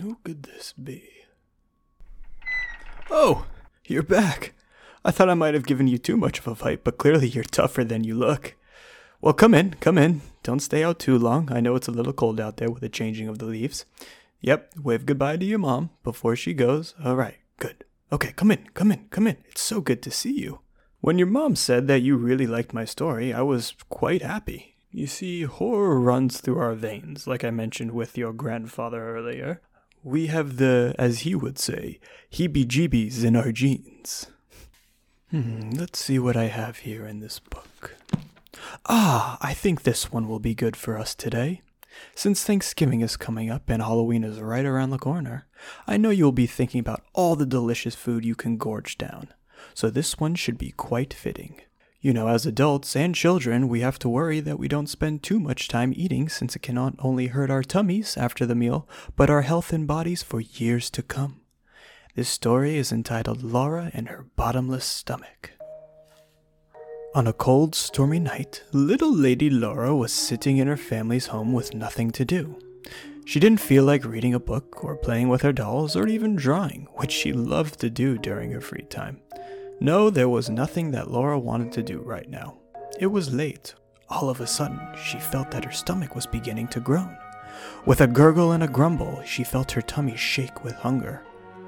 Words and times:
Who 0.00 0.18
could 0.24 0.42
this 0.42 0.72
be? 0.72 1.04
Oh, 3.10 3.46
you're 3.86 4.02
back. 4.02 4.52
I 5.04 5.10
thought 5.10 5.30
I 5.30 5.34
might 5.34 5.54
have 5.54 5.66
given 5.66 5.86
you 5.86 5.98
too 5.98 6.16
much 6.16 6.38
of 6.38 6.46
a 6.46 6.54
fight, 6.54 6.84
but 6.84 6.98
clearly 6.98 7.28
you're 7.28 7.44
tougher 7.44 7.84
than 7.84 8.04
you 8.04 8.14
look. 8.14 8.56
Well, 9.20 9.32
come 9.32 9.54
in, 9.54 9.74
come 9.80 9.96
in. 9.96 10.20
Don't 10.42 10.60
stay 10.60 10.84
out 10.84 10.98
too 10.98 11.18
long. 11.18 11.50
I 11.50 11.60
know 11.60 11.76
it's 11.76 11.88
a 11.88 11.92
little 11.92 12.12
cold 12.12 12.40
out 12.40 12.58
there 12.58 12.70
with 12.70 12.82
the 12.82 12.88
changing 12.88 13.28
of 13.28 13.38
the 13.38 13.46
leaves. 13.46 13.84
Yep, 14.40 14.74
wave 14.82 15.06
goodbye 15.06 15.38
to 15.38 15.44
your 15.44 15.58
mom 15.58 15.90
before 16.02 16.36
she 16.36 16.52
goes. 16.52 16.94
All 17.02 17.16
right, 17.16 17.36
good. 17.58 17.84
Okay, 18.12 18.32
come 18.32 18.50
in, 18.50 18.68
come 18.74 18.92
in, 18.92 19.06
come 19.10 19.26
in. 19.26 19.38
It's 19.48 19.62
so 19.62 19.80
good 19.80 20.02
to 20.02 20.10
see 20.10 20.32
you. 20.32 20.60
When 21.00 21.18
your 21.18 21.26
mom 21.26 21.56
said 21.56 21.88
that 21.88 22.02
you 22.02 22.16
really 22.16 22.46
liked 22.46 22.74
my 22.74 22.84
story, 22.84 23.32
I 23.32 23.42
was 23.42 23.74
quite 23.88 24.22
happy. 24.22 24.76
You 24.90 25.06
see, 25.06 25.42
horror 25.42 26.00
runs 26.00 26.40
through 26.40 26.58
our 26.58 26.74
veins, 26.74 27.26
like 27.26 27.44
I 27.44 27.50
mentioned 27.50 27.92
with 27.92 28.18
your 28.18 28.32
grandfather 28.32 29.16
earlier. 29.16 29.60
We 30.02 30.26
have 30.26 30.56
the, 30.56 30.94
as 30.98 31.20
he 31.20 31.34
would 31.34 31.58
say, 31.58 31.98
heebie 32.32 32.66
jeebies 32.66 33.24
in 33.24 33.36
our 33.36 33.52
genes. 33.52 34.28
Hmm, 35.30 35.70
let's 35.70 35.98
see 35.98 36.18
what 36.18 36.36
I 36.36 36.44
have 36.44 36.78
here 36.78 37.06
in 37.06 37.20
this 37.20 37.40
book. 37.40 37.96
Ah, 38.86 39.38
I 39.40 39.54
think 39.54 39.82
this 39.82 40.12
one 40.12 40.28
will 40.28 40.38
be 40.38 40.54
good 40.54 40.76
for 40.76 40.96
us 40.96 41.14
today. 41.14 41.62
Since 42.14 42.44
Thanksgiving 42.44 43.00
is 43.00 43.16
coming 43.16 43.50
up 43.50 43.68
and 43.68 43.82
Halloween 43.82 44.22
is 44.22 44.40
right 44.40 44.64
around 44.64 44.90
the 44.90 44.98
corner, 44.98 45.46
I 45.86 45.96
know 45.96 46.10
you'll 46.10 46.32
be 46.32 46.46
thinking 46.46 46.80
about 46.80 47.02
all 47.12 47.36
the 47.36 47.46
delicious 47.46 47.94
food 47.94 48.24
you 48.24 48.34
can 48.34 48.58
gorge 48.58 48.98
down, 48.98 49.28
so 49.74 49.90
this 49.90 50.18
one 50.18 50.34
should 50.34 50.58
be 50.58 50.72
quite 50.72 51.14
fitting. 51.14 51.60
You 52.06 52.12
know, 52.12 52.28
as 52.28 52.46
adults 52.46 52.94
and 52.94 53.16
children, 53.16 53.66
we 53.66 53.80
have 53.80 53.98
to 53.98 54.08
worry 54.08 54.38
that 54.38 54.60
we 54.60 54.68
don't 54.68 54.86
spend 54.86 55.24
too 55.24 55.40
much 55.40 55.66
time 55.66 55.92
eating 55.96 56.28
since 56.28 56.54
it 56.54 56.62
can 56.62 56.76
not 56.76 56.94
only 57.00 57.26
hurt 57.26 57.50
our 57.50 57.64
tummies 57.64 58.16
after 58.16 58.46
the 58.46 58.54
meal, 58.54 58.88
but 59.16 59.28
our 59.28 59.42
health 59.42 59.72
and 59.72 59.88
bodies 59.88 60.22
for 60.22 60.40
years 60.40 60.88
to 60.90 61.02
come. 61.02 61.40
This 62.14 62.28
story 62.28 62.76
is 62.76 62.92
entitled 62.92 63.42
Lara 63.42 63.90
and 63.92 64.06
Her 64.06 64.24
Bottomless 64.36 64.84
Stomach. 64.84 65.50
On 67.16 67.26
a 67.26 67.32
cold, 67.32 67.74
stormy 67.74 68.20
night, 68.20 68.62
little 68.70 69.12
Lady 69.12 69.50
Lara 69.50 69.96
was 69.96 70.12
sitting 70.12 70.58
in 70.58 70.68
her 70.68 70.76
family's 70.76 71.26
home 71.26 71.52
with 71.52 71.74
nothing 71.74 72.12
to 72.12 72.24
do. 72.24 72.56
She 73.24 73.40
didn't 73.40 73.58
feel 73.58 73.82
like 73.82 74.04
reading 74.04 74.32
a 74.32 74.38
book 74.38 74.84
or 74.84 74.94
playing 74.94 75.28
with 75.28 75.42
her 75.42 75.52
dolls 75.52 75.96
or 75.96 76.06
even 76.06 76.36
drawing, 76.36 76.86
which 76.92 77.10
she 77.10 77.32
loved 77.32 77.80
to 77.80 77.90
do 77.90 78.16
during 78.16 78.52
her 78.52 78.60
free 78.60 78.86
time. 78.88 79.22
No, 79.80 80.08
there 80.08 80.28
was 80.28 80.48
nothing 80.48 80.90
that 80.92 81.10
Lara 81.10 81.38
wanted 81.38 81.70
to 81.72 81.82
do 81.82 82.00
right 82.00 82.28
now. 82.30 82.56
It 82.98 83.08
was 83.08 83.34
late. 83.34 83.74
All 84.08 84.30
of 84.30 84.40
a 84.40 84.46
sudden, 84.46 84.80
she 84.96 85.18
felt 85.18 85.50
that 85.50 85.64
her 85.64 85.72
stomach 85.72 86.14
was 86.14 86.26
beginning 86.26 86.68
to 86.68 86.80
groan. 86.80 87.16
With 87.84 88.00
a 88.00 88.06
gurgle 88.06 88.52
and 88.52 88.62
a 88.62 88.68
grumble, 88.68 89.22
she 89.24 89.44
felt 89.44 89.72
her 89.72 89.82
tummy 89.82 90.16
shake 90.16 90.64
with 90.64 90.74
hunger. 90.76 91.22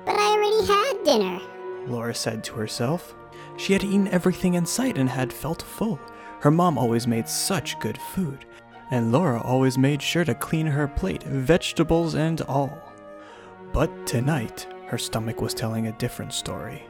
But 0.06 0.16
I 0.18 0.32
already 0.32 0.66
had 0.66 1.04
dinner. 1.04 1.40
Lara 1.86 2.14
said 2.14 2.42
to 2.44 2.54
herself. 2.54 3.14
She 3.58 3.72
had 3.74 3.84
eaten 3.84 4.08
everything 4.08 4.54
in 4.54 4.64
sight 4.64 4.96
and 4.96 5.10
had 5.10 5.32
felt 5.32 5.62
full. 5.62 6.00
Her 6.40 6.50
mom 6.50 6.78
always 6.78 7.06
made 7.06 7.28
such 7.28 7.78
good 7.80 7.98
food, 7.98 8.46
and 8.90 9.12
Lara 9.12 9.42
always 9.42 9.76
made 9.76 10.00
sure 10.00 10.24
to 10.24 10.34
clean 10.34 10.66
her 10.66 10.88
plate, 10.88 11.24
vegetables 11.24 12.14
and 12.14 12.40
all. 12.42 12.92
But 13.72 14.06
tonight, 14.06 14.66
her 14.86 14.98
stomach 14.98 15.42
was 15.42 15.52
telling 15.52 15.88
a 15.88 15.98
different 15.98 16.32
story. 16.32 16.86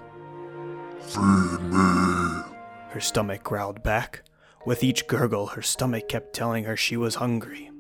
Feed 1.03 1.61
me. 1.63 2.43
Her 2.91 3.01
stomach 3.01 3.43
growled 3.43 3.83
back. 3.83 4.23
With 4.67 4.83
each 4.83 5.07
gurgle, 5.07 5.47
her 5.49 5.63
stomach 5.63 6.09
kept 6.09 6.35
telling 6.35 6.65
her 6.65 6.77
she 6.77 6.97
was 6.97 7.17
hungry. 7.17 7.71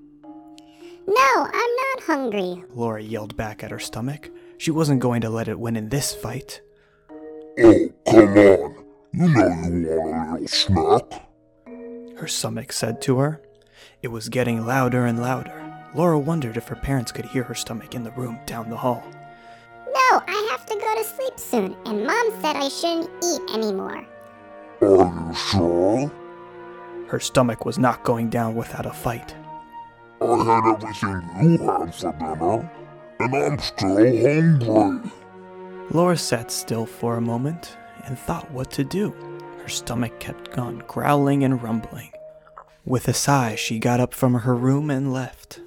No, 1.06 1.32
I'm 1.36 1.52
not 1.52 2.02
hungry. 2.04 2.64
Lara 2.74 3.02
yelled 3.02 3.36
back 3.36 3.64
at 3.64 3.70
her 3.70 3.78
stomach. 3.78 4.30
She 4.58 4.70
wasn't 4.70 5.00
going 5.00 5.20
to 5.22 5.30
let 5.30 5.48
it 5.48 5.58
win 5.58 5.76
in 5.76 5.88
this 5.88 6.14
fight. 6.14 6.60
Oh, 7.60 7.88
come 8.08 8.38
on. 8.38 8.84
You 9.12 9.28
know 9.28 9.42
you 9.42 9.98
want 9.98 10.28
a 10.28 10.32
little 10.32 10.48
snack. 10.48 11.28
Her 12.18 12.26
stomach 12.26 12.72
said 12.72 13.00
to 13.02 13.18
her. 13.18 13.42
It 14.02 14.08
was 14.08 14.28
getting 14.28 14.66
louder 14.66 15.06
and 15.06 15.20
louder. 15.20 15.64
Lara 15.94 16.18
wondered 16.18 16.56
if 16.56 16.68
her 16.68 16.76
parents 16.76 17.12
could 17.12 17.24
hear 17.26 17.44
her 17.44 17.54
stomach 17.54 17.94
in 17.94 18.02
the 18.02 18.10
room 18.12 18.38
down 18.44 18.68
the 18.68 18.76
hall. 18.76 19.02
No, 19.98 20.22
I 20.26 20.48
have 20.50 20.64
to 20.66 20.74
go 20.74 20.94
to 20.94 21.04
sleep 21.04 21.38
soon, 21.38 21.76
and 21.84 22.06
Mom 22.06 22.30
said 22.40 22.56
I 22.56 22.68
shouldn't 22.68 23.10
eat 23.24 23.42
anymore. 23.54 24.06
Are 24.80 25.28
you 25.28 25.34
sure? 25.34 26.12
Her 27.08 27.18
stomach 27.18 27.64
was 27.64 27.78
not 27.78 28.04
going 28.04 28.28
down 28.30 28.54
without 28.54 28.86
a 28.86 28.92
fight. 28.92 29.34
I 30.20 30.26
had 30.44 30.64
everything 30.74 31.58
you 31.58 31.58
had 31.66 31.94
for 31.94 32.12
dinner, 32.12 32.70
and 33.18 33.34
I'm 33.34 33.58
still 33.58 34.70
hungry. 34.70 35.10
Lara 35.90 36.16
sat 36.16 36.50
still 36.52 36.86
for 36.86 37.16
a 37.16 37.20
moment 37.20 37.76
and 38.04 38.18
thought 38.18 38.50
what 38.52 38.70
to 38.72 38.84
do. 38.84 39.14
Her 39.62 39.68
stomach 39.68 40.20
kept 40.20 40.58
on 40.58 40.84
growling 40.86 41.44
and 41.44 41.62
rumbling. 41.62 42.12
With 42.84 43.08
a 43.08 43.14
sigh, 43.14 43.54
she 43.56 43.78
got 43.78 44.00
up 44.00 44.14
from 44.14 44.34
her 44.34 44.54
room 44.54 44.90
and 44.90 45.12
left. 45.12 45.60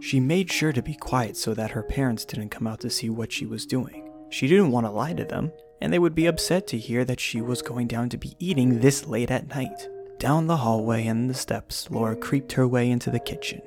She 0.00 0.20
made 0.20 0.50
sure 0.50 0.72
to 0.72 0.82
be 0.82 0.94
quiet 0.94 1.36
so 1.36 1.54
that 1.54 1.72
her 1.72 1.82
parents 1.82 2.24
didn't 2.24 2.50
come 2.50 2.66
out 2.66 2.80
to 2.80 2.90
see 2.90 3.10
what 3.10 3.32
she 3.32 3.46
was 3.46 3.66
doing. 3.66 4.10
She 4.30 4.46
didn't 4.46 4.70
want 4.70 4.86
to 4.86 4.90
lie 4.90 5.12
to 5.14 5.24
them, 5.24 5.52
and 5.80 5.92
they 5.92 5.98
would 5.98 6.14
be 6.14 6.26
upset 6.26 6.66
to 6.68 6.78
hear 6.78 7.04
that 7.04 7.20
she 7.20 7.40
was 7.40 7.62
going 7.62 7.88
down 7.88 8.08
to 8.10 8.16
be 8.16 8.36
eating 8.38 8.78
this 8.78 9.06
late 9.06 9.30
at 9.30 9.48
night. 9.48 9.88
Down 10.18 10.46
the 10.46 10.58
hallway 10.58 11.06
and 11.06 11.28
the 11.28 11.34
steps, 11.34 11.90
Lara 11.90 12.16
creeped 12.16 12.52
her 12.52 12.66
way 12.66 12.90
into 12.90 13.10
the 13.10 13.18
kitchen. 13.20 13.62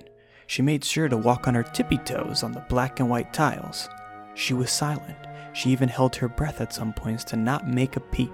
She 0.47 0.61
made 0.61 0.83
sure 0.83 1.07
to 1.07 1.17
walk 1.17 1.47
on 1.47 1.53
her 1.53 1.63
tippy 1.63 1.97
toes 1.97 2.43
on 2.43 2.51
the 2.51 2.65
black 2.69 2.99
and 2.99 3.09
white 3.09 3.33
tiles. 3.33 3.87
She 4.33 4.53
was 4.53 4.69
silent. 4.69 5.17
She 5.53 5.69
even 5.69 5.89
held 5.89 6.15
her 6.15 6.29
breath 6.29 6.61
at 6.61 6.73
some 6.73 6.93
points 6.93 7.23
to 7.25 7.35
not 7.35 7.67
make 7.67 7.95
a 7.95 8.01
peep. 8.01 8.33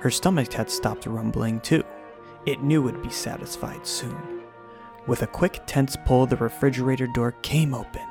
Her 0.00 0.10
stomach 0.10 0.52
had 0.52 0.70
stopped 0.70 1.06
rumbling 1.06 1.60
too. 1.60 1.84
It 2.46 2.62
knew 2.62 2.88
it'd 2.88 3.02
be 3.02 3.10
satisfied 3.10 3.86
soon. 3.86 4.35
With 5.06 5.22
a 5.22 5.26
quick, 5.26 5.62
tense 5.66 5.96
pull, 6.04 6.26
the 6.26 6.36
refrigerator 6.36 7.06
door 7.06 7.32
came 7.42 7.74
open. 7.74 8.02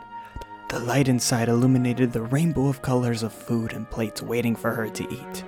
The 0.70 0.80
light 0.80 1.08
inside 1.08 1.50
illuminated 1.50 2.14
the 2.14 2.22
rainbow 2.22 2.68
of 2.68 2.82
colors 2.82 3.22
of 3.22 3.34
food 3.34 3.74
and 3.74 3.90
plates 3.90 4.22
waiting 4.22 4.56
for 4.56 4.72
her 4.72 4.90
to 4.90 5.14
eat. 5.14 5.44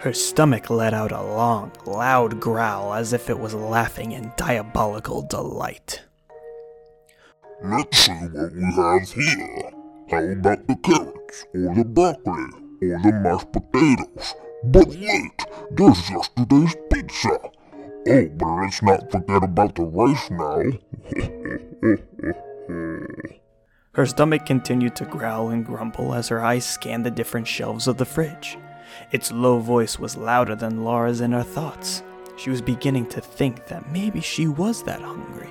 Her 0.00 0.12
stomach 0.12 0.68
let 0.68 0.92
out 0.92 1.12
a 1.12 1.22
long, 1.22 1.72
loud 1.86 2.38
growl 2.40 2.92
as 2.92 3.14
if 3.14 3.30
it 3.30 3.38
was 3.38 3.54
laughing 3.54 4.12
in 4.12 4.32
diabolical 4.36 5.22
delight. 5.22 6.02
Let's 7.62 7.98
see 7.98 8.12
what 8.12 8.52
we 8.52 8.62
have 8.62 9.10
here. 9.10 9.70
How 10.10 10.22
about 10.22 10.66
the 10.68 10.76
carrots, 10.76 11.46
or 11.54 11.74
the 11.74 11.84
broccoli, 11.84 12.44
or 12.82 13.00
the 13.02 13.12
mashed 13.24 13.50
potatoes? 13.50 14.34
But 14.62 14.88
wait, 14.88 15.44
there's 15.70 16.10
yesterday's 16.10 16.76
pizza. 16.92 17.40
Oh, 18.08 18.28
but 18.36 18.56
let's 18.62 18.82
not 18.82 19.10
forget 19.10 19.42
about 19.42 19.74
the 19.74 19.82
rice 19.82 20.30
now. 20.30 20.62
Her 23.96 24.06
stomach 24.06 24.44
continued 24.44 24.94
to 24.96 25.06
growl 25.06 25.48
and 25.48 25.64
grumble 25.64 26.12
as 26.12 26.28
her 26.28 26.44
eyes 26.44 26.66
scanned 26.66 27.06
the 27.06 27.10
different 27.10 27.48
shelves 27.48 27.88
of 27.88 27.96
the 27.96 28.04
fridge. 28.04 28.58
Its 29.10 29.32
low 29.32 29.58
voice 29.58 29.98
was 29.98 30.18
louder 30.18 30.54
than 30.54 30.84
Lara's 30.84 31.22
in 31.22 31.32
her 31.32 31.42
thoughts. 31.42 32.02
She 32.36 32.50
was 32.50 32.60
beginning 32.60 33.06
to 33.06 33.22
think 33.22 33.66
that 33.68 33.90
maybe 33.90 34.20
she 34.20 34.48
was 34.48 34.82
that 34.82 35.00
hungry. 35.00 35.48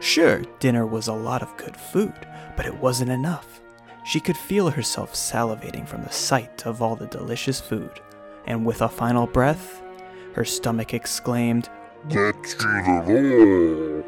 Sure, 0.00 0.42
dinner 0.60 0.86
was 0.86 1.08
a 1.08 1.14
lot 1.14 1.40
of 1.40 1.56
good 1.56 1.76
food, 1.76 2.26
but 2.56 2.66
it 2.66 2.76
wasn't 2.76 3.10
enough. 3.10 3.62
She 4.04 4.20
could 4.20 4.36
feel 4.36 4.68
herself 4.68 5.14
salivating 5.14 5.88
from 5.88 6.02
the 6.02 6.12
sight 6.12 6.66
of 6.66 6.82
all 6.82 6.94
the 6.94 7.06
delicious 7.06 7.58
food, 7.58 8.00
and 8.46 8.66
with 8.66 8.82
a 8.82 8.88
final 8.88 9.26
breath, 9.26 9.82
her 10.34 10.44
stomach 10.44 10.92
exclaimed, 10.92 11.70
Let's 12.04 12.54
eat 12.54 12.60
it 12.60 12.64
all. 12.64 14.04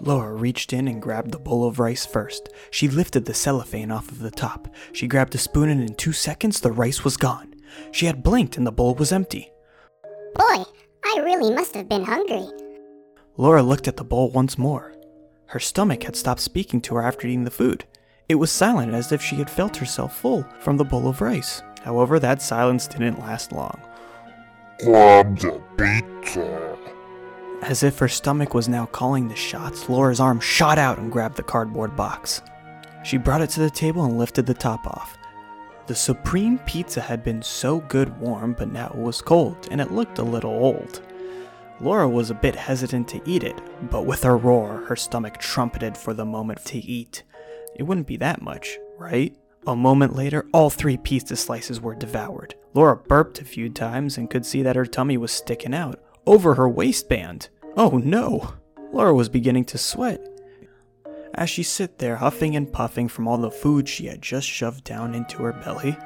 Lara 0.00 0.34
reached 0.34 0.72
in 0.72 0.88
and 0.88 1.00
grabbed 1.00 1.30
the 1.30 1.38
bowl 1.38 1.66
of 1.66 1.78
rice 1.78 2.04
first. 2.04 2.50
She 2.70 2.88
lifted 2.88 3.24
the 3.24 3.34
cellophane 3.34 3.90
off 3.90 4.10
of 4.10 4.18
the 4.18 4.30
top. 4.30 4.68
She 4.92 5.06
grabbed 5.06 5.34
a 5.34 5.38
spoon, 5.38 5.70
and 5.70 5.80
in 5.80 5.94
two 5.94 6.12
seconds, 6.12 6.60
the 6.60 6.72
rice 6.72 7.02
was 7.02 7.16
gone. 7.16 7.54
She 7.92 8.06
had 8.06 8.22
blinked, 8.22 8.56
and 8.56 8.66
the 8.66 8.72
bowl 8.72 8.94
was 8.94 9.12
empty. 9.12 9.52
Boy, 10.34 10.64
I 11.04 11.20
really 11.24 11.54
must 11.54 11.74
have 11.74 11.88
been 11.88 12.04
hungry. 12.04 12.46
Lara 13.38 13.62
looked 13.62 13.88
at 13.88 13.96
the 13.96 14.04
bowl 14.04 14.30
once 14.30 14.58
more. 14.58 14.94
Her 15.46 15.60
stomach 15.60 16.02
had 16.02 16.16
stopped 16.16 16.40
speaking 16.40 16.80
to 16.82 16.96
her 16.96 17.02
after 17.02 17.26
eating 17.26 17.44
the 17.44 17.50
food. 17.50 17.84
It 18.28 18.34
was 18.34 18.50
silent 18.50 18.92
as 18.92 19.12
if 19.12 19.22
she 19.22 19.36
had 19.36 19.48
felt 19.48 19.76
herself 19.76 20.16
full 20.16 20.44
from 20.60 20.76
the 20.76 20.84
bowl 20.84 21.08
of 21.08 21.20
rice. 21.20 21.62
However, 21.82 22.18
that 22.18 22.42
silence 22.42 22.86
didn't 22.88 23.20
last 23.20 23.52
long. 23.52 23.80
Grab 24.84 25.38
the 25.38 25.62
pizza. 25.78 26.76
As 27.62 27.82
if 27.82 27.98
her 27.98 28.08
stomach 28.08 28.52
was 28.52 28.68
now 28.68 28.84
calling 28.84 29.26
the 29.26 29.34
shots, 29.34 29.88
Lara's 29.88 30.20
arm 30.20 30.38
shot 30.38 30.78
out 30.78 30.98
and 30.98 31.10
grabbed 31.10 31.36
the 31.36 31.42
cardboard 31.42 31.96
box. 31.96 32.42
She 33.02 33.16
brought 33.16 33.40
it 33.40 33.48
to 33.50 33.60
the 33.60 33.70
table 33.70 34.04
and 34.04 34.18
lifted 34.18 34.44
the 34.44 34.52
top 34.52 34.86
off. 34.86 35.16
The 35.86 35.94
supreme 35.94 36.58
pizza 36.58 37.00
had 37.00 37.24
been 37.24 37.40
so 37.40 37.80
good 37.80 38.20
warm, 38.20 38.52
but 38.52 38.70
now 38.70 38.88
it 38.88 38.98
was 38.98 39.22
cold 39.22 39.68
and 39.70 39.80
it 39.80 39.92
looked 39.92 40.18
a 40.18 40.22
little 40.22 40.50
old. 40.50 41.00
Lara 41.80 42.08
was 42.08 42.30
a 42.30 42.34
bit 42.34 42.54
hesitant 42.54 43.08
to 43.08 43.20
eat 43.24 43.44
it, 43.44 43.58
but 43.90 44.04
with 44.04 44.24
a 44.24 44.34
roar, 44.34 44.84
her 44.88 44.96
stomach 44.96 45.38
trumpeted 45.38 45.96
for 45.96 46.12
the 46.12 46.24
moment 46.24 46.64
to 46.66 46.78
eat. 46.78 47.22
It 47.76 47.84
wouldn't 47.84 48.06
be 48.06 48.16
that 48.18 48.42
much, 48.42 48.76
right? 48.98 49.34
A 49.66 49.74
moment 49.74 50.14
later, 50.14 50.46
all 50.52 50.68
three 50.68 50.96
pizza 50.96 51.36
slices 51.36 51.80
were 51.80 51.94
devoured. 51.94 52.54
Lara 52.76 52.94
burped 52.94 53.40
a 53.40 53.44
few 53.46 53.70
times 53.70 54.18
and 54.18 54.28
could 54.28 54.44
see 54.44 54.60
that 54.60 54.76
her 54.76 54.84
tummy 54.84 55.16
was 55.16 55.32
sticking 55.32 55.72
out 55.72 55.98
over 56.26 56.56
her 56.56 56.68
waistband. 56.68 57.48
Oh 57.74 57.96
no! 58.04 58.52
Lara 58.92 59.14
was 59.14 59.30
beginning 59.30 59.64
to 59.66 59.78
sweat. 59.78 60.20
As 61.32 61.48
she 61.48 61.62
sat 61.62 61.96
there 61.98 62.16
huffing 62.16 62.54
and 62.54 62.70
puffing 62.70 63.08
from 63.08 63.26
all 63.26 63.38
the 63.38 63.50
food 63.50 63.88
she 63.88 64.08
had 64.08 64.20
just 64.20 64.46
shoved 64.46 64.84
down 64.84 65.14
into 65.14 65.42
her 65.42 65.54
belly, 65.54 65.96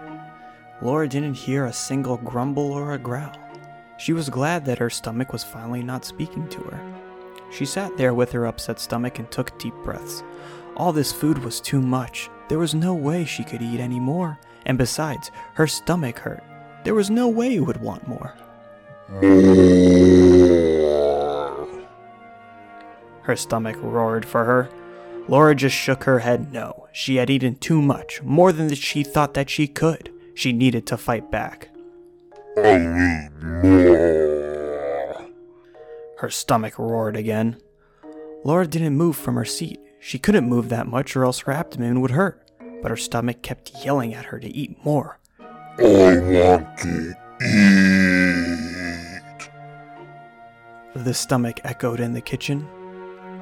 Lara 0.80 1.08
didn't 1.08 1.34
hear 1.34 1.66
a 1.66 1.72
single 1.72 2.18
grumble 2.18 2.72
or 2.72 2.92
a 2.92 2.98
growl. 2.98 3.34
She 3.98 4.12
was 4.12 4.30
glad 4.30 4.64
that 4.66 4.78
her 4.78 4.90
stomach 4.90 5.32
was 5.32 5.42
finally 5.42 5.82
not 5.82 6.04
speaking 6.04 6.48
to 6.50 6.60
her. 6.60 7.02
She 7.50 7.66
sat 7.66 7.96
there 7.96 8.14
with 8.14 8.30
her 8.30 8.46
upset 8.46 8.78
stomach 8.78 9.18
and 9.18 9.28
took 9.32 9.58
deep 9.58 9.74
breaths. 9.82 10.22
All 10.76 10.92
this 10.92 11.10
food 11.10 11.38
was 11.38 11.60
too 11.60 11.80
much. 11.80 12.30
There 12.48 12.60
was 12.60 12.76
no 12.76 12.94
way 12.94 13.24
she 13.24 13.42
could 13.42 13.60
eat 13.60 13.80
any 13.80 13.98
more. 13.98 14.38
And 14.66 14.78
besides, 14.78 15.32
her 15.54 15.66
stomach 15.66 16.20
hurt. 16.20 16.44
There 16.84 16.94
was 16.94 17.10
no 17.10 17.28
way 17.28 17.52
you 17.52 17.64
would 17.64 17.80
want 17.80 18.08
more. 18.08 18.34
Her 23.22 23.36
stomach 23.36 23.76
roared 23.80 24.24
for 24.24 24.44
her. 24.44 24.68
Lara 25.28 25.54
just 25.54 25.76
shook 25.76 26.04
her 26.04 26.20
head 26.20 26.52
no. 26.52 26.88
She 26.92 27.16
had 27.16 27.30
eaten 27.30 27.54
too 27.56 27.80
much, 27.80 28.22
more 28.22 28.52
than 28.52 28.74
she 28.74 29.02
thought 29.04 29.34
that 29.34 29.50
she 29.50 29.68
could. 29.68 30.12
She 30.34 30.52
needed 30.52 30.86
to 30.86 30.96
fight 30.96 31.30
back. 31.30 31.68
I 32.56 32.78
need 32.78 33.30
more. 33.62 35.28
Her 36.18 36.30
stomach 36.30 36.78
roared 36.78 37.16
again. 37.16 37.58
Lara 38.42 38.66
didn't 38.66 38.96
move 38.96 39.16
from 39.16 39.36
her 39.36 39.44
seat. 39.44 39.78
She 40.00 40.18
couldn't 40.18 40.48
move 40.48 40.68
that 40.70 40.88
much 40.88 41.14
or 41.14 41.24
else 41.24 41.40
her 41.40 41.52
abdomen 41.52 42.00
would 42.00 42.12
hurt. 42.12 42.50
But 42.82 42.90
her 42.90 42.96
stomach 42.96 43.42
kept 43.42 43.84
yelling 43.84 44.14
at 44.14 44.26
her 44.26 44.40
to 44.40 44.48
eat 44.48 44.82
more. 44.84 45.19
I 45.78 46.18
want 46.18 46.78
to 46.78 47.14
eat. 47.42 49.20
The 50.94 51.14
stomach 51.14 51.60
echoed 51.64 52.00
in 52.00 52.12
the 52.12 52.20
kitchen. 52.20 52.68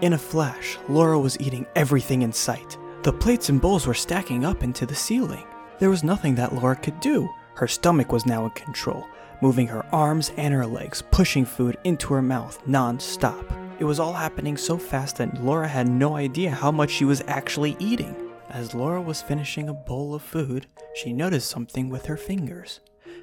In 0.00 0.12
a 0.12 0.18
flash, 0.18 0.78
Lara 0.88 1.18
was 1.18 1.40
eating 1.40 1.66
everything 1.74 2.22
in 2.22 2.32
sight. 2.32 2.78
The 3.02 3.12
plates 3.12 3.48
and 3.48 3.60
bowls 3.60 3.86
were 3.86 3.94
stacking 3.94 4.44
up 4.44 4.62
into 4.62 4.86
the 4.86 4.94
ceiling. 4.94 5.44
There 5.78 5.90
was 5.90 6.04
nothing 6.04 6.34
that 6.36 6.54
Lara 6.54 6.76
could 6.76 7.00
do. 7.00 7.28
Her 7.54 7.66
stomach 7.66 8.12
was 8.12 8.26
now 8.26 8.44
in 8.44 8.50
control, 8.50 9.08
moving 9.40 9.66
her 9.66 9.84
arms 9.92 10.30
and 10.36 10.54
her 10.54 10.66
legs, 10.66 11.02
pushing 11.10 11.44
food 11.44 11.78
into 11.84 12.12
her 12.14 12.22
mouth 12.22 12.60
non 12.66 13.00
stop. 13.00 13.44
It 13.78 13.84
was 13.84 13.98
all 13.98 14.12
happening 14.12 14.56
so 14.56 14.76
fast 14.76 15.16
that 15.16 15.42
Lara 15.42 15.68
had 15.68 15.88
no 15.88 16.16
idea 16.16 16.50
how 16.50 16.70
much 16.70 16.90
she 16.90 17.04
was 17.04 17.22
actually 17.26 17.76
eating. 17.78 18.27
As 18.50 18.74
Lara 18.74 19.02
was 19.02 19.20
finishing 19.20 19.68
a 19.68 19.74
bowl 19.74 20.14
of 20.14 20.22
food, 20.22 20.66
she 20.94 21.12
noticed 21.12 21.50
something 21.50 21.90
with 21.90 22.06
her 22.06 22.16
fingers. 22.16 22.80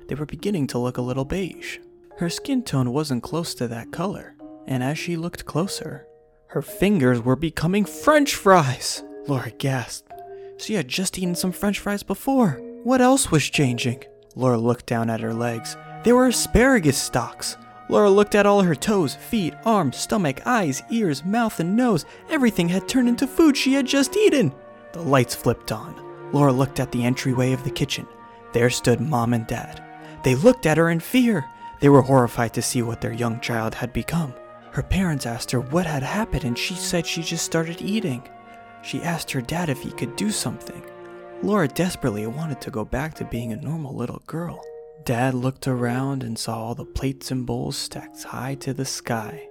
They 0.08 0.16
were 0.16 0.26
beginning 0.26 0.68
to 0.68 0.78
look 0.78 0.98
a 0.98 1.02
little 1.02 1.26
beige. 1.26 1.80
Her 2.18 2.30
skin 2.30 2.64
tone 2.64 2.94
wasn't 2.94 3.24
close 3.24 3.56
to 3.56 3.68
that 3.68 3.92
color, 3.92 4.36
and 4.68 4.84
as 4.84 5.00
she 5.00 5.18
looked 5.18 5.46
closer, 5.46 6.06
her 6.48 6.62
fingers 6.62 7.22
were 7.22 7.36
becoming 7.36 7.86
french 7.86 8.36
fries. 8.36 9.04
Lara 9.28 9.50
gasped. 9.50 10.12
She 10.58 10.76
had 10.76 10.88
just 10.88 11.18
eaten 11.18 11.36
some 11.36 11.52
french 11.52 11.80
fries 11.80 12.04
before. 12.04 12.62
What 12.84 13.02
else 13.02 13.32
was 13.32 13.50
changing? 13.50 14.04
Lara 14.36 14.60
looked 14.60 14.86
down 14.86 15.10
at 15.10 15.22
her 15.22 15.34
legs. 15.34 15.76
They 16.04 16.14
were 16.14 16.28
asparagus 16.28 16.98
stalks. 16.98 17.58
Lara 17.90 18.10
looked 18.10 18.36
at 18.36 18.46
all 18.46 18.62
her 18.62 18.76
toes, 18.76 19.16
feet, 19.16 19.56
arms, 19.66 19.98
stomach, 19.98 20.46
eyes, 20.46 20.84
ears, 20.92 21.26
mouth, 21.26 21.60
and 21.60 21.76
nose. 21.76 22.06
Everything 22.30 22.70
had 22.70 22.88
turned 22.88 23.10
into 23.10 23.28
food 23.28 23.58
she 23.58 23.74
had 23.74 23.88
just 23.88 24.16
eaten. 24.16 24.54
The 24.96 25.02
lights 25.02 25.36
flipped 25.36 25.74
on. 25.74 25.94
Lara 26.32 26.54
looked 26.54 26.80
at 26.80 26.94
the 26.94 27.04
entryway 27.04 27.52
of 27.52 27.66
the 27.66 27.70
kitchen. 27.70 28.08
There 28.54 28.70
stood 28.70 29.02
Mom 29.02 29.34
and 29.34 29.46
Dad. 29.46 29.84
They 30.24 30.36
looked 30.36 30.66
at 30.66 30.78
her 30.78 30.90
in 30.90 31.02
fear. 31.02 31.44
They 31.82 31.90
were 31.90 32.02
horrified 32.02 32.54
to 32.54 32.62
see 32.62 32.82
what 32.82 33.02
their 33.02 33.12
young 33.12 33.42
child 33.42 33.76
had 33.76 33.92
become. 33.92 34.34
Her 34.72 34.82
parents 34.82 35.26
asked 35.26 35.52
her 35.52 35.60
what 35.60 35.86
had 35.86 36.02
happened, 36.02 36.46
and 36.46 36.58
she 36.58 36.76
said 36.76 37.06
she 37.06 37.24
just 37.24 37.44
started 37.44 37.82
eating. 37.82 38.26
She 38.84 39.04
asked 39.04 39.32
her 39.32 39.42
dad 39.42 39.68
if 39.68 39.82
he 39.82 39.92
could 39.92 40.16
do 40.16 40.32
something. 40.32 40.82
Lara 41.44 41.68
desperately 41.68 42.26
wanted 42.26 42.62
to 42.62 42.72
go 42.72 42.86
back 42.86 43.16
to 43.16 43.26
being 43.26 43.52
a 43.52 43.58
normal 43.58 43.94
little 43.94 44.24
girl. 44.28 44.64
Dad 45.04 45.34
looked 45.34 45.68
around 45.68 46.24
and 46.24 46.40
saw 46.40 46.58
all 46.58 46.74
the 46.74 46.86
plates 46.86 47.32
and 47.32 47.46
bowls 47.46 47.76
stacked 47.76 48.24
high 48.24 48.56
to 48.56 48.74
the 48.74 48.86
sky. 48.86 49.50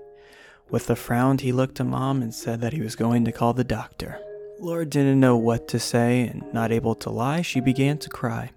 With 0.71 0.89
a 0.89 0.97
frown, 0.97 1.37
he 1.37 1.53
looked 1.53 1.75
to 1.75 1.85
Mom 1.85 2.23
and 2.23 2.35
said 2.35 2.63
that 2.63 2.73
he 2.73 2.81
was 2.81 2.97
going 2.97 3.27
to 3.27 3.33
call 3.33 3.53
the 3.53 3.63
doctor. 3.63 4.19
Lara 4.65 4.87
didn't 4.87 5.21
know 5.21 5.37
what 5.37 5.69
to 5.69 5.79
say, 5.79 6.23
and 6.23 6.43
not 6.55 6.73
able 6.73 6.95
to 6.95 7.11
lie, 7.11 7.43
she 7.43 7.61
began 7.61 7.99
to 7.99 8.09
cry. 8.09 8.51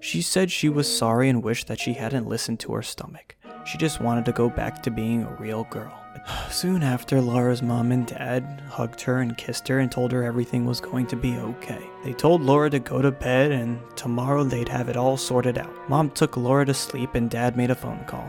She 0.00 0.20
said 0.20 0.50
she 0.50 0.68
was 0.68 0.92
sorry 0.92 1.28
and 1.28 1.40
wished 1.40 1.68
that 1.68 1.78
she 1.78 1.92
hadn't 1.94 2.26
listened 2.26 2.58
to 2.60 2.72
her 2.72 2.82
stomach. 2.82 3.36
She 3.64 3.78
just 3.78 4.00
wanted 4.00 4.24
to 4.24 4.32
go 4.32 4.50
back 4.50 4.82
to 4.82 4.90
being 4.90 5.22
a 5.22 5.36
real 5.36 5.62
girl. 5.70 5.96
Soon 6.50 6.82
after, 6.82 7.20
Lara's 7.20 7.62
mom 7.62 7.92
and 7.92 8.08
dad 8.08 8.60
hugged 8.68 9.00
her 9.02 9.18
and 9.18 9.38
kissed 9.38 9.68
her 9.68 9.78
and 9.78 9.90
told 9.90 10.10
her 10.10 10.24
everything 10.24 10.66
was 10.66 10.80
going 10.80 11.06
to 11.06 11.16
be 11.16 11.36
okay. 11.36 11.88
They 12.02 12.12
told 12.12 12.42
Lara 12.42 12.68
to 12.70 12.80
go 12.80 13.00
to 13.00 13.12
bed 13.12 13.52
and 13.52 13.78
tomorrow 13.94 14.42
they'd 14.42 14.68
have 14.68 14.88
it 14.88 14.96
all 14.96 15.16
sorted 15.16 15.58
out. 15.58 15.88
Mom 15.88 16.10
took 16.10 16.36
Lara 16.36 16.66
to 16.66 16.74
sleep 16.74 17.14
and 17.14 17.30
dad 17.30 17.56
made 17.56 17.70
a 17.70 17.76
phone 17.76 18.04
call. 18.06 18.28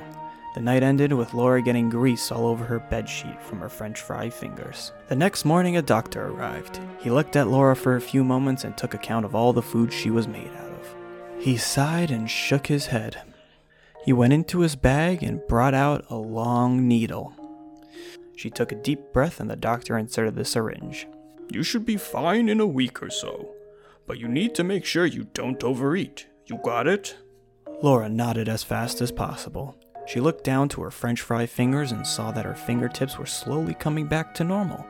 The 0.58 0.64
night 0.64 0.82
ended 0.82 1.14
with 1.14 1.36
Lara 1.36 1.62
getting 1.62 1.88
grease 1.88 2.32
all 2.32 2.48
over 2.48 2.66
her 2.66 2.80
bedsheet 2.80 3.40
from 3.44 3.60
her 3.60 3.70
french 3.70 4.02
fry 4.02 4.32
fingers. 4.32 4.92
The 5.08 5.16
next 5.16 5.46
morning, 5.46 5.78
a 5.78 5.84
doctor 5.84 6.30
arrived. 6.30 6.80
He 7.00 7.12
looked 7.12 7.36
at 7.36 7.48
Lara 7.48 7.76
for 7.76 7.96
a 7.96 8.02
few 8.02 8.24
moments 8.24 8.64
and 8.64 8.76
took 8.76 8.96
account 8.96 9.24
of 9.24 9.36
all 9.36 9.54
the 9.54 9.62
food 9.62 9.94
she 9.94 10.10
was 10.10 10.28
made 10.28 10.50
out 10.58 10.72
of. 10.72 10.96
He 11.38 11.58
sighed 11.58 12.10
and 12.10 12.28
shook 12.28 12.66
his 12.66 12.88
head. 12.88 13.22
He 14.04 14.12
went 14.14 14.34
into 14.34 14.62
his 14.62 14.76
bag 14.76 15.22
and 15.22 15.46
brought 15.48 15.76
out 15.76 16.06
a 16.10 16.16
long 16.16 16.88
needle. 16.88 17.36
She 18.36 18.50
took 18.50 18.72
a 18.72 18.82
deep 18.82 19.14
breath 19.14 19.40
and 19.40 19.52
the 19.52 19.56
doctor 19.56 19.96
inserted 19.96 20.34
the 20.34 20.44
syringe. 20.44 21.06
You 21.52 21.62
should 21.62 21.86
be 21.86 21.98
fine 21.98 22.50
in 22.50 22.60
a 22.60 22.66
week 22.66 23.04
or 23.04 23.12
so, 23.12 23.54
but 24.08 24.18
you 24.18 24.28
need 24.28 24.56
to 24.56 24.64
make 24.64 24.86
sure 24.86 25.06
you 25.06 25.28
don't 25.36 25.64
overeat. 25.64 26.26
You 26.48 26.60
got 26.64 26.88
it? 26.88 27.16
Lara 27.84 28.10
nodded 28.10 28.50
as 28.50 28.64
fast 28.64 29.02
as 29.02 29.12
possible. 29.12 29.78
She 30.08 30.22
looked 30.22 30.46
down 30.46 30.70
to 30.70 30.82
her 30.84 30.92
french 30.92 31.22
fry 31.22 31.46
fingers 31.46 31.92
and 31.92 32.08
saw 32.08 32.32
that 32.32 32.46
her 32.46 32.56
fingertips 32.56 33.18
were 33.18 33.26
slowly 33.26 33.74
coming 33.74 34.08
back 34.08 34.34
to 34.36 34.46
normal. 34.46 34.86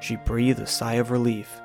She 0.00 0.16
breathed 0.16 0.60
a 0.60 0.66
sigh 0.66 0.94
of 0.94 1.10
relief. 1.10 1.60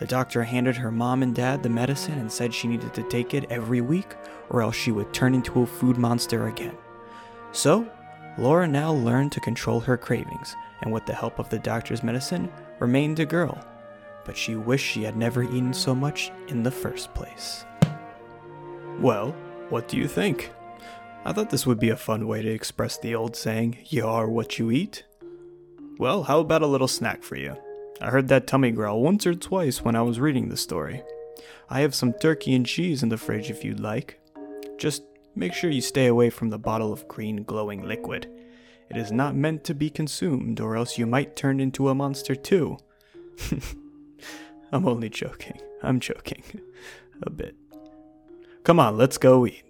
The 0.00 0.06
doctor 0.06 0.42
handed 0.42 0.76
her 0.76 0.90
mom 0.90 1.22
and 1.22 1.34
dad 1.34 1.62
the 1.62 1.68
medicine 1.68 2.18
and 2.18 2.30
said 2.30 2.52
she 2.52 2.66
needed 2.66 2.92
to 2.94 3.04
take 3.04 3.32
it 3.32 3.50
every 3.50 3.80
week 3.80 4.16
or 4.50 4.60
else 4.60 4.74
she 4.74 4.90
would 4.90 5.12
turn 5.12 5.34
into 5.34 5.62
a 5.62 5.66
food 5.66 5.98
monster 5.98 6.48
again. 6.48 6.76
So, 7.52 7.88
Lara 8.36 8.66
now 8.66 8.92
learned 8.92 9.32
to 9.32 9.40
control 9.40 9.80
her 9.80 9.96
cravings, 9.96 10.54
and 10.82 10.92
with 10.92 11.06
the 11.06 11.14
help 11.14 11.38
of 11.38 11.48
the 11.50 11.58
doctor's 11.58 12.02
medicine, 12.02 12.50
remained 12.78 13.20
a 13.20 13.26
girl. 13.26 13.58
But 14.24 14.36
she 14.36 14.54
wished 14.54 14.86
she 14.86 15.02
had 15.02 15.16
never 15.16 15.42
eaten 15.42 15.72
so 15.72 15.94
much 15.94 16.30
in 16.48 16.62
the 16.62 16.70
first 16.70 17.14
place. 17.14 17.64
Well, 19.00 19.34
what 19.70 19.88
do 19.88 19.96
you 19.96 20.06
think? 20.06 20.50
I 21.28 21.32
thought 21.34 21.50
this 21.50 21.66
would 21.66 21.78
be 21.78 21.90
a 21.90 21.96
fun 21.96 22.26
way 22.26 22.40
to 22.40 22.48
express 22.48 22.96
the 22.96 23.14
old 23.14 23.36
saying, 23.36 23.76
you 23.84 24.06
are 24.06 24.30
what 24.30 24.58
you 24.58 24.70
eat. 24.70 25.04
Well, 25.98 26.22
how 26.22 26.40
about 26.40 26.62
a 26.62 26.66
little 26.66 26.88
snack 26.88 27.22
for 27.22 27.36
you? 27.36 27.54
I 28.00 28.08
heard 28.08 28.28
that 28.28 28.46
tummy 28.46 28.70
growl 28.70 29.02
once 29.02 29.26
or 29.26 29.34
twice 29.34 29.82
when 29.82 29.94
I 29.94 30.00
was 30.00 30.18
reading 30.18 30.48
the 30.48 30.56
story. 30.56 31.02
I 31.68 31.80
have 31.80 31.94
some 31.94 32.14
turkey 32.14 32.54
and 32.54 32.64
cheese 32.64 33.02
in 33.02 33.10
the 33.10 33.18
fridge 33.18 33.50
if 33.50 33.62
you'd 33.62 33.78
like. 33.78 34.18
Just 34.78 35.02
make 35.36 35.52
sure 35.52 35.68
you 35.68 35.82
stay 35.82 36.06
away 36.06 36.30
from 36.30 36.48
the 36.48 36.58
bottle 36.58 36.94
of 36.94 37.06
green 37.08 37.42
glowing 37.42 37.86
liquid. 37.86 38.26
It 38.88 38.96
is 38.96 39.12
not 39.12 39.36
meant 39.36 39.64
to 39.64 39.74
be 39.74 39.90
consumed, 39.90 40.60
or 40.60 40.76
else 40.76 40.96
you 40.96 41.04
might 41.04 41.36
turn 41.36 41.60
into 41.60 41.90
a 41.90 41.94
monster 41.94 42.34
too. 42.34 42.78
I'm 44.72 44.88
only 44.88 45.10
joking. 45.10 45.60
I'm 45.82 46.00
joking. 46.00 46.42
a 47.22 47.28
bit. 47.28 47.54
Come 48.64 48.80
on, 48.80 48.96
let's 48.96 49.18
go 49.18 49.46
eat. 49.46 49.67